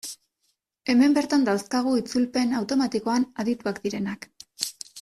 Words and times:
Hemen 0.93 1.13
bertan 1.17 1.45
dauzkagu 1.49 1.93
itzulpen 1.99 2.57
automatikoan 2.63 3.29
adituak 3.45 3.81
direnak. 3.87 4.31